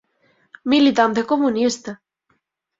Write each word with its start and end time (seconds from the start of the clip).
Militante 0.71 1.21
comunista. 1.31 1.91